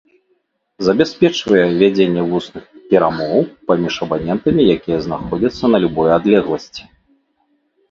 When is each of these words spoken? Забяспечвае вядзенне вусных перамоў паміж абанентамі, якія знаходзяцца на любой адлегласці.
Забяспечвае 0.85 1.59
вядзенне 1.81 2.23
вусных 2.31 2.63
перамоў 2.95 3.39
паміж 3.73 3.93
абанентамі, 4.07 4.61
якія 4.79 4.97
знаходзяцца 5.07 5.63
на 5.77 5.85
любой 5.87 6.09
адлегласці. 6.19 6.83